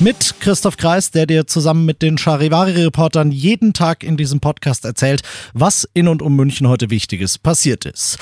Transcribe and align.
Mit 0.00 0.34
Christoph 0.40 0.76
Kreis, 0.76 1.12
der 1.12 1.26
dir 1.26 1.46
zusammen 1.46 1.84
mit 1.86 2.02
den 2.02 2.18
Charivari-Reportern 2.18 3.30
jeden 3.30 3.72
Tag 3.72 4.02
in 4.02 4.16
diesem 4.16 4.40
Podcast 4.40 4.84
erzählt, 4.84 5.22
was 5.52 5.88
in 5.94 6.08
und 6.08 6.20
um 6.20 6.34
München 6.34 6.68
heute 6.68 6.90
Wichtiges 6.90 7.38
passiert 7.38 7.84
ist. 7.84 8.18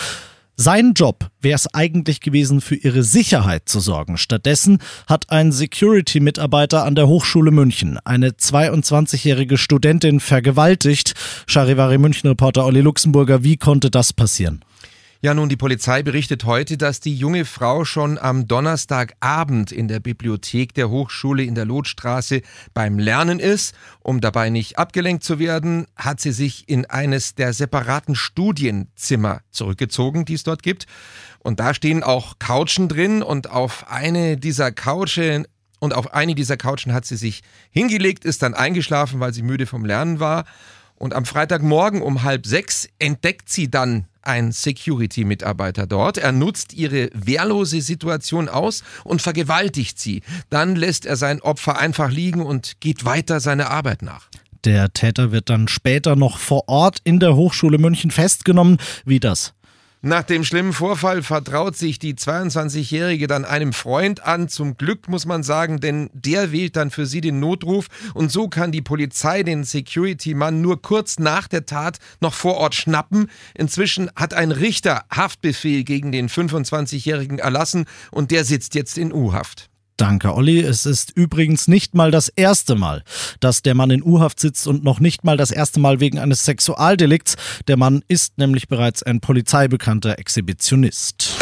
Sein 0.55 0.93
Job 0.93 1.31
wäre 1.41 1.57
es 1.57 1.73
eigentlich 1.75 2.21
gewesen, 2.21 2.61
für 2.61 2.75
ihre 2.75 3.03
Sicherheit 3.03 3.71
zu 3.71 3.81
sorgen. 3.81 4.19
Stattdessen 4.19 4.79
hat 5.09 5.31
ein 5.31 5.51
Security-Mitarbeiter 5.51 6.85
an 6.85 6.95
der 6.95 7.09
Hochschule 7.09 7.51
München 7.51 7.99
eine 8.05 8.29
22-jährige 8.29 9.57
Studentin 9.57 10.21
vergewaltigt. 10.21 11.15
Charivari 11.47 11.97
München-Reporter 11.97 12.67
Olli 12.67 12.83
Luxemburger, 12.83 13.43
wie 13.45 13.57
konnte 13.57 13.91
das 13.91 14.13
passieren? 14.13 14.63
Ja, 15.25 15.35
nun, 15.35 15.49
die 15.49 15.57
Polizei 15.57 16.03
berichtet 16.03 16.47
heute, 16.47 16.77
dass 16.77 16.99
die 16.99 17.15
junge 17.15 17.45
Frau 17.45 17.85
schon 17.85 18.19
am 18.19 18.49
Donnerstagabend 18.49 19.71
in 19.71 19.87
der 19.87 20.01
Bibliothek 20.01 20.75
der 20.75 20.91
Hochschule 20.91 21.45
in 21.45 21.55
der 21.55 21.65
Lotstraße 21.65 22.43
beim 22.75 22.99
Lernen 22.99 23.39
ist. 23.39 23.73
Um 24.01 24.21
dabei 24.21 24.51
nicht 24.51 24.81
abgelenkt 24.81 25.23
zu 25.23 25.39
werden, 25.39 25.87
hat 25.95 26.19
sie 26.19 26.33
sich 26.33 26.69
in 26.69 26.87
eines 26.87 27.37
der 27.37 27.53
separaten 27.53 28.17
Studienzimmer 28.17 29.43
zurückgezogen, 29.53 30.25
die 30.25 30.35
es 30.35 30.43
dort 30.43 30.65
gibt. 30.65 30.87
Und 31.39 31.61
da 31.61 31.73
stehen 31.73 32.03
auch 32.03 32.41
Couchen 32.41 32.89
drin 32.89 33.23
und 33.23 33.49
auf 33.49 33.89
eine 33.89 34.37
dieser 34.37 34.73
Couchen 34.73 35.47
und 35.79 35.95
auf 35.95 36.15
eine 36.15 36.35
dieser 36.35 36.57
Couchen 36.57 36.93
hat 36.93 37.07
sie 37.07 37.17
sich 37.17 37.45
hingelegt, 37.71 38.25
ist 38.25 38.43
dann 38.43 38.55
eingeschlafen, 38.55 39.21
weil 39.21 39.33
sie 39.33 39.43
müde 39.43 39.67
vom 39.67 39.85
Lernen 39.85 40.19
war. 40.19 40.47
Und 40.97 41.15
am 41.15 41.27
Freitagmorgen 41.27 42.03
um 42.03 42.25
halb 42.25 42.45
sechs 42.45 42.89
entdeckt 42.99 43.49
sie 43.49 43.71
dann 43.71 44.09
ein 44.23 44.53
Security-Mitarbeiter 44.53 45.87
dort. 45.87 46.19
Er 46.19 46.33
nutzt 46.33 46.73
ihre 46.73 47.11
wehrlose 47.15 47.81
Situation 47.81 48.49
aus 48.49 48.83
und 49.05 49.23
vergewaltigt 49.23 49.99
sie. 49.99 50.23
Dann 50.51 50.77
lässt 50.77 51.07
er 51.07 51.17
sein 51.17 51.41
Opfer 51.41 51.79
einfach 51.79 52.11
liegen 52.11 52.43
und 52.43 52.81
geht 52.81 53.05
weiter 53.05 53.41
seiner 53.41 53.71
Arbeit 53.71 54.03
nach. 54.03 54.29
Der 54.65 54.93
Täter 54.93 55.33
wird 55.33 55.51
dann 55.51 55.67
später 55.67 56.15
noch 56.15 56.39
vor 56.39 56.69
Ort 56.69 56.99
in 57.03 57.19
der 57.19 57.35
Hochschule 57.35 57.79
München 57.79 58.13
festgenommen. 58.13 58.79
Wie 59.05 59.19
das? 59.19 59.55
Nach 60.05 60.25
dem 60.25 60.43
schlimmen 60.43 60.73
Vorfall 60.73 61.23
vertraut 61.23 61.77
sich 61.77 62.01
die 62.01 62.15
22-Jährige 62.15 63.29
dann 63.29 63.45
einem 63.45 63.73
Freund 63.73 64.25
an. 64.27 64.49
Zum 64.49 64.77
Glück 64.77 65.09
muss 65.09 65.27
man 65.27 65.45
sagen, 65.45 65.79
denn 65.79 66.11
der 66.13 66.51
wählt 66.51 66.75
dann 66.75 66.91
für 66.91 67.07
sie 67.07 67.21
den 67.21 67.39
Notruf 67.39 67.87
und 68.13 68.33
so 68.33 68.49
kann 68.49 68.73
die 68.73 68.83
Polizei 68.83 69.45
den 69.45 69.63
Security-Mann 69.63 70.61
nur 70.61 70.83
kurz 70.83 71.21
nach 71.21 71.47
der 71.47 71.67
Tat 71.67 71.99
noch 72.21 72.35
vor 72.35 72.57
Ort 72.57 72.75
schnappen. 72.75 73.31
Inzwischen 73.55 74.11
hat 74.17 74.35
ein 74.35 74.51
Richter 74.51 75.05
Haftbefehl 75.09 75.85
gegen 75.85 76.11
den 76.11 76.29
25-Jährigen 76.29 77.39
erlassen 77.39 77.85
und 78.11 78.33
der 78.33 78.45
sitzt 78.45 78.75
jetzt 78.75 78.99
in 78.99 79.13
U-Haft. 79.13 79.72
Danke, 79.97 80.35
Olli. 80.35 80.61
Es 80.61 80.87
ist 80.87 81.11
übrigens 81.17 81.69
nicht 81.69 81.95
mal 81.95 82.11
das 82.11 82.29
erste 82.29 82.75
Mal, 82.75 83.03
dass 83.41 83.63
der 83.63 83.75
Mann 83.75 83.91
in 83.91 84.03
U-Haft 84.03 84.41
sitzt 84.41 84.67
und 84.67 84.85
noch 84.85 85.01
nicht 85.01 85.25
mal 85.25 85.37
das 85.37 85.51
erste 85.51 85.81
Mal 85.81 86.01
wegen 86.01 86.19
eines 86.19 86.45
Sexualdelikts. 86.45 87.37
Der 87.69 87.77
Mann 87.77 88.03
ist 88.09 88.39
nämlich 88.39 88.69
bereits 88.69 89.03
ein 89.03 89.21
polizeibekannter 89.21 90.19
Exhibitionist. 90.19 91.42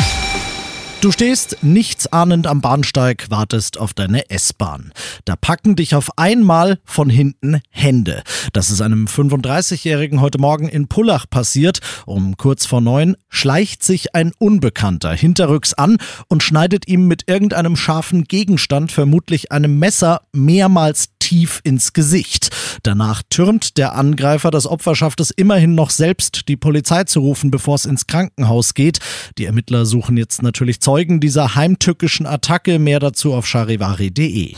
Du 1.01 1.11
stehst 1.11 1.57
nichtsahnend 1.63 2.47
am 2.47 2.61
Bahnsteig, 2.61 3.31
wartest 3.31 3.79
auf 3.81 3.95
deine 3.95 4.29
S-Bahn. 4.29 4.93
Da 5.25 5.35
packen 5.35 5.75
dich 5.75 5.95
auf 5.95 6.19
einmal 6.19 6.79
von 6.85 7.09
hinten 7.09 7.63
Hände. 7.71 8.23
Das 8.53 8.71
ist 8.71 8.83
einem 8.83 9.07
35-Jährigen 9.07 10.21
heute 10.21 10.39
Morgen 10.39 10.69
in 10.69 10.89
Pullach 10.89 11.25
passiert. 11.31 11.81
Um 12.05 12.37
kurz 12.37 12.67
vor 12.67 12.83
neun 12.83 13.17
schleicht 13.31 13.83
sich 13.83 14.15
ein 14.15 14.33
Unbekannter 14.39 15.15
hinterrücks 15.15 15.73
an 15.73 15.97
und 16.29 16.43
schneidet 16.43 16.87
ihm 16.87 17.09
mit 17.09 17.31
irgendeinem 17.31 17.77
scharfen 17.77 18.25
Gegenstand, 18.25 18.93
vermutlich 18.93 19.53
einem 19.53 19.79
Messer, 19.79 20.21
mehrmals 20.35 21.15
tief 21.31 21.61
ins 21.63 21.93
Gesicht. 21.93 22.51
Danach 22.83 23.23
türmt 23.31 23.79
der 23.79 23.95
Angreifer. 23.95 24.51
Das 24.51 24.67
Opfer 24.67 24.97
schafft 24.97 25.21
es 25.21 25.31
immerhin 25.31 25.77
noch 25.77 25.91
selbst, 25.91 26.49
die 26.49 26.57
Polizei 26.57 27.05
zu 27.05 27.21
rufen, 27.21 27.53
bevor 27.53 27.77
es 27.77 27.85
ins 27.85 28.09
Krankenhaus 28.09 28.75
geht. 28.75 28.99
Die 29.39 29.45
Ermittler 29.45 29.87
suchen 29.87 30.17
jetzt 30.17 30.43
natürlich 30.43 30.81
Zeugen 30.81 31.21
dieser 31.21 31.55
heimtückischen 31.55 32.27
Attacke. 32.27 32.81
Mehr 32.81 32.99
dazu 32.99 33.33
auf 33.33 33.47
charivari.de. 33.47 34.57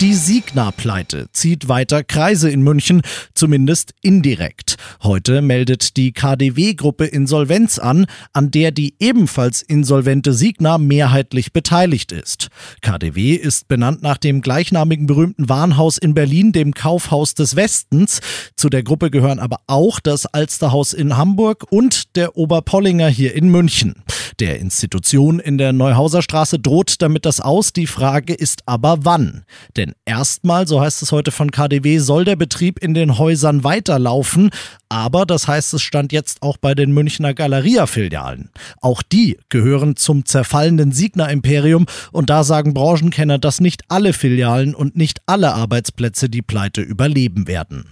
Die 0.00 0.14
Signa-Pleite 0.14 1.26
zieht 1.32 1.68
weiter 1.68 2.04
Kreise 2.04 2.48
in 2.48 2.62
München, 2.62 3.02
zumindest 3.34 3.94
indirekt. 4.00 4.76
Heute 5.02 5.42
meldet 5.42 5.96
die 5.96 6.12
KDW-Gruppe 6.12 7.04
Insolvenz 7.04 7.80
an, 7.80 8.06
an 8.32 8.52
der 8.52 8.70
die 8.70 8.94
ebenfalls 9.00 9.60
insolvente 9.60 10.34
Signa 10.34 10.78
mehrheitlich 10.78 11.52
beteiligt 11.52 12.12
ist. 12.12 12.46
KDW 12.80 13.34
ist 13.34 13.66
benannt 13.66 14.00
nach 14.00 14.18
dem 14.18 14.40
gleichnamigen 14.40 15.06
berühmten 15.06 15.48
Warenhaus 15.48 15.98
in 15.98 16.14
Berlin, 16.14 16.52
dem 16.52 16.74
Kaufhaus 16.74 17.34
des 17.34 17.56
Westens. 17.56 18.20
Zu 18.54 18.68
der 18.68 18.84
Gruppe 18.84 19.10
gehören 19.10 19.40
aber 19.40 19.58
auch 19.66 19.98
das 19.98 20.26
Alsterhaus 20.26 20.92
in 20.92 21.16
Hamburg 21.16 21.64
und 21.70 22.14
der 22.14 22.36
Oberpollinger 22.36 23.08
hier 23.08 23.34
in 23.34 23.48
München. 23.48 23.96
Der 24.40 24.60
Institution 24.60 25.40
in 25.40 25.58
der 25.58 25.72
Neuhauserstraße 25.72 26.60
droht 26.60 27.02
damit 27.02 27.26
das 27.26 27.40
aus. 27.40 27.72
Die 27.72 27.88
Frage 27.88 28.34
ist 28.34 28.62
aber 28.66 28.98
wann. 29.04 29.44
Denn 29.76 29.94
erstmal, 30.04 30.68
so 30.68 30.80
heißt 30.80 31.02
es 31.02 31.10
heute 31.10 31.32
von 31.32 31.50
KDW, 31.50 31.98
soll 31.98 32.24
der 32.24 32.36
Betrieb 32.36 32.78
in 32.78 32.94
den 32.94 33.18
Häusern 33.18 33.64
weiterlaufen. 33.64 34.50
Aber 34.88 35.26
das 35.26 35.48
heißt 35.48 35.74
es 35.74 35.82
stand 35.82 36.12
jetzt 36.12 36.42
auch 36.42 36.56
bei 36.56 36.76
den 36.76 36.92
Münchner 36.92 37.34
Galeria-Filialen. 37.34 38.50
Auch 38.80 39.02
die 39.02 39.38
gehören 39.48 39.96
zum 39.96 40.24
zerfallenden 40.24 40.92
Signa-Imperium 40.92 41.86
und 42.12 42.30
da 42.30 42.44
sagen 42.44 42.74
Branchenkenner, 42.74 43.38
dass 43.38 43.60
nicht 43.60 43.82
alle 43.88 44.12
Filialen 44.12 44.74
und 44.74 44.96
nicht 44.96 45.20
alle 45.26 45.52
Arbeitsplätze 45.54 46.30
die 46.30 46.42
Pleite 46.42 46.80
überleben 46.80 47.48
werden. 47.48 47.86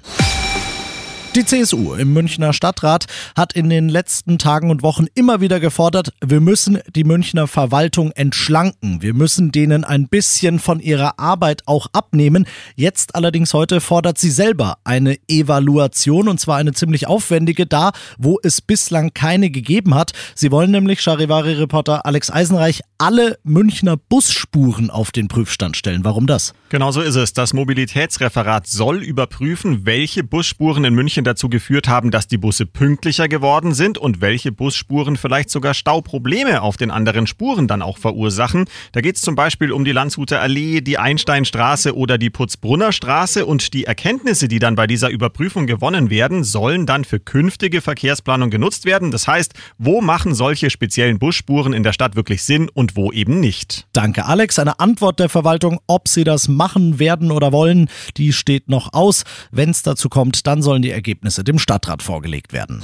Die 1.36 1.44
CSU 1.44 1.92
im 1.92 2.14
Münchner 2.14 2.54
Stadtrat 2.54 3.04
hat 3.36 3.52
in 3.52 3.68
den 3.68 3.90
letzten 3.90 4.38
Tagen 4.38 4.70
und 4.70 4.82
Wochen 4.82 5.04
immer 5.14 5.42
wieder 5.42 5.60
gefordert, 5.60 6.14
wir 6.24 6.40
müssen 6.40 6.78
die 6.94 7.04
Münchner 7.04 7.46
Verwaltung 7.46 8.10
entschlanken. 8.12 9.02
Wir 9.02 9.12
müssen 9.12 9.52
denen 9.52 9.84
ein 9.84 10.08
bisschen 10.08 10.58
von 10.58 10.80
ihrer 10.80 11.18
Arbeit 11.20 11.64
auch 11.66 11.88
abnehmen. 11.92 12.46
Jetzt 12.74 13.14
allerdings 13.14 13.52
heute 13.52 13.82
fordert 13.82 14.16
sie 14.16 14.30
selber 14.30 14.78
eine 14.84 15.18
Evaluation 15.28 16.28
und 16.28 16.40
zwar 16.40 16.56
eine 16.56 16.72
ziemlich 16.72 17.06
aufwendige 17.06 17.66
da, 17.66 17.92
wo 18.16 18.38
es 18.42 18.62
bislang 18.62 19.12
keine 19.12 19.50
gegeben 19.50 19.94
hat. 19.94 20.12
Sie 20.34 20.50
wollen 20.50 20.70
nämlich, 20.70 21.02
Charivari-Reporter 21.02 22.06
Alex 22.06 22.30
Eisenreich, 22.30 22.80
alle 22.96 23.38
Münchner 23.44 23.98
Busspuren 23.98 24.88
auf 24.88 25.12
den 25.12 25.28
Prüfstand 25.28 25.76
stellen. 25.76 26.02
Warum 26.02 26.26
das? 26.26 26.54
Genau 26.70 26.92
so 26.92 27.02
ist 27.02 27.16
es. 27.16 27.34
Das 27.34 27.52
Mobilitätsreferat 27.52 28.66
soll 28.66 29.02
überprüfen, 29.02 29.84
welche 29.84 30.24
Busspuren 30.24 30.84
in 30.84 30.94
München 30.94 31.25
dazu 31.26 31.48
geführt 31.48 31.88
haben, 31.88 32.10
dass 32.10 32.28
die 32.28 32.38
Busse 32.38 32.66
pünktlicher 32.66 33.28
geworden 33.28 33.74
sind 33.74 33.98
und 33.98 34.20
welche 34.20 34.52
Busspuren 34.52 35.16
vielleicht 35.16 35.50
sogar 35.50 35.74
Stauprobleme 35.74 36.62
auf 36.62 36.76
den 36.76 36.90
anderen 36.90 37.26
Spuren 37.26 37.66
dann 37.66 37.82
auch 37.82 37.98
verursachen. 37.98 38.66
Da 38.92 39.00
geht 39.00 39.16
es 39.16 39.22
zum 39.22 39.34
Beispiel 39.34 39.72
um 39.72 39.84
die 39.84 39.92
Landshuter 39.92 40.40
Allee, 40.40 40.80
die 40.80 40.98
Einsteinstraße 40.98 41.96
oder 41.96 42.18
die 42.18 42.30
Putzbrunner 42.30 42.92
Straße 42.92 43.44
und 43.44 43.74
die 43.74 43.84
Erkenntnisse, 43.84 44.48
die 44.48 44.58
dann 44.58 44.76
bei 44.76 44.86
dieser 44.86 45.10
Überprüfung 45.10 45.66
gewonnen 45.66 46.10
werden, 46.10 46.44
sollen 46.44 46.86
dann 46.86 47.04
für 47.04 47.18
künftige 47.18 47.80
Verkehrsplanung 47.80 48.50
genutzt 48.50 48.84
werden. 48.84 49.10
Das 49.10 49.26
heißt, 49.26 49.54
wo 49.78 50.00
machen 50.00 50.34
solche 50.34 50.70
speziellen 50.70 51.18
Busspuren 51.18 51.72
in 51.72 51.82
der 51.82 51.92
Stadt 51.92 52.14
wirklich 52.14 52.44
Sinn 52.44 52.68
und 52.68 52.96
wo 52.96 53.10
eben 53.10 53.40
nicht? 53.40 53.86
Danke, 53.92 54.26
Alex. 54.26 54.58
Eine 54.58 54.78
Antwort 54.78 55.18
der 55.18 55.28
Verwaltung, 55.28 55.80
ob 55.86 56.08
sie 56.08 56.24
das 56.24 56.48
machen 56.48 56.98
werden 56.98 57.30
oder 57.30 57.52
wollen, 57.52 57.88
die 58.16 58.32
steht 58.32 58.68
noch 58.68 58.92
aus. 58.92 59.24
Wenn 59.50 59.70
es 59.70 59.82
dazu 59.82 60.08
kommt, 60.08 60.46
dann 60.46 60.62
sollen 60.62 60.82
die 60.82 60.90
Ergebnisse 60.90 61.15
Ergebnisse 61.16 61.44
dem 61.44 61.58
Stadtrat 61.58 62.02
vorgelegt 62.02 62.52
werden. 62.52 62.82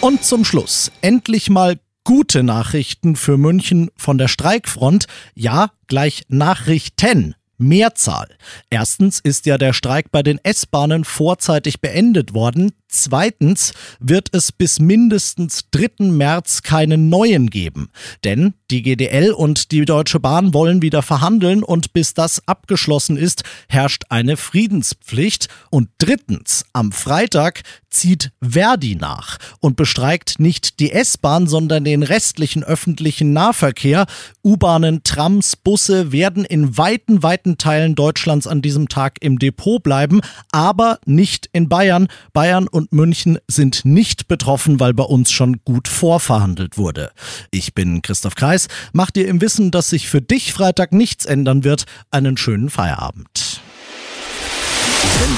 Und 0.00 0.24
zum 0.24 0.44
Schluss 0.44 0.90
endlich 1.02 1.50
mal 1.50 1.78
gute 2.02 2.42
Nachrichten 2.42 3.14
für 3.14 3.38
München 3.38 3.90
von 3.96 4.18
der 4.18 4.26
Streikfront. 4.26 5.06
Ja, 5.34 5.70
gleich 5.86 6.24
Nachrichten. 6.28 7.36
Mehrzahl. 7.58 8.26
Erstens 8.70 9.20
ist 9.20 9.46
ja 9.46 9.56
der 9.56 9.72
Streik 9.72 10.10
bei 10.10 10.24
den 10.24 10.40
S-Bahnen 10.42 11.04
vorzeitig 11.04 11.80
beendet 11.80 12.34
worden. 12.34 12.72
Zweitens 12.92 13.72
wird 14.00 14.28
es 14.32 14.52
bis 14.52 14.78
mindestens 14.78 15.64
3. 15.70 16.10
März 16.10 16.62
keinen 16.62 17.08
neuen 17.08 17.48
geben. 17.48 17.90
Denn 18.22 18.52
die 18.70 18.82
GDL 18.82 19.32
und 19.32 19.72
die 19.72 19.84
Deutsche 19.86 20.20
Bahn 20.20 20.52
wollen 20.52 20.82
wieder 20.82 21.02
verhandeln 21.02 21.62
und 21.62 21.94
bis 21.94 22.12
das 22.12 22.46
abgeschlossen 22.46 23.16
ist, 23.16 23.44
herrscht 23.68 24.04
eine 24.10 24.36
Friedenspflicht. 24.36 25.48
Und 25.70 25.88
drittens, 25.96 26.66
am 26.74 26.92
Freitag 26.92 27.62
zieht 27.88 28.32
Verdi 28.40 28.94
nach 28.96 29.38
und 29.60 29.76
bestreikt 29.76 30.38
nicht 30.38 30.80
die 30.80 30.92
S-Bahn, 30.92 31.46
sondern 31.46 31.84
den 31.84 32.02
restlichen 32.02 32.64
öffentlichen 32.64 33.32
Nahverkehr. 33.32 34.06
U-Bahnen, 34.44 35.02
Trams, 35.02 35.56
Busse 35.56 36.12
werden 36.12 36.44
in 36.44 36.76
weiten, 36.76 37.22
weiten 37.22 37.58
Teilen 37.58 37.94
Deutschlands 37.94 38.46
an 38.46 38.62
diesem 38.62 38.88
Tag 38.88 39.18
im 39.20 39.38
Depot 39.38 39.82
bleiben, 39.82 40.20
aber 40.50 40.98
nicht 41.04 41.48
in 41.52 41.68
Bayern. 41.68 42.08
Bayern 42.32 42.66
und 42.82 42.92
München 42.92 43.38
sind 43.46 43.84
nicht 43.84 44.26
betroffen, 44.26 44.80
weil 44.80 44.92
bei 44.92 45.04
uns 45.04 45.30
schon 45.30 45.60
gut 45.64 45.86
vorverhandelt 45.86 46.78
wurde. 46.78 47.12
Ich 47.50 47.74
bin 47.74 48.02
Christoph 48.02 48.34
Kreis. 48.34 48.66
Mach 48.92 49.10
dir 49.10 49.28
im 49.28 49.40
Wissen, 49.40 49.70
dass 49.70 49.90
sich 49.90 50.08
für 50.08 50.20
dich 50.20 50.52
Freitag 50.52 50.92
nichts 50.92 51.24
ändern 51.24 51.62
wird, 51.62 51.84
einen 52.10 52.36
schönen 52.36 52.70
Feierabend. 52.70 53.60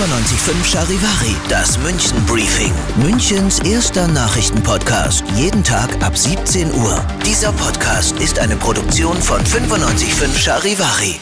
95.5 0.00 0.64
Charivari, 0.64 1.36
das 1.48 1.78
München 1.78 2.24
Briefing. 2.26 2.72
Münchens 2.96 3.58
erster 3.60 4.08
Nachrichtenpodcast. 4.08 5.24
Jeden 5.36 5.62
Tag 5.62 6.02
ab 6.02 6.16
17 6.16 6.72
Uhr. 6.72 7.04
Dieser 7.26 7.52
Podcast 7.52 8.18
ist 8.20 8.38
eine 8.38 8.56
Produktion 8.56 9.20
von 9.20 9.40
95.5 9.40 10.38
Charivari. 10.38 11.20